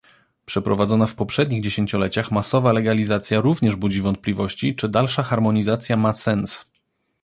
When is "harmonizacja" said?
5.23-5.97